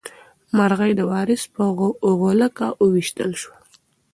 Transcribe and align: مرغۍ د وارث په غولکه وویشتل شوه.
مرغۍ 0.57 0.91
د 0.97 1.01
وارث 1.11 1.41
په 1.53 1.63
غولکه 2.21 2.67
وویشتل 2.83 3.31
شوه. 3.41 3.57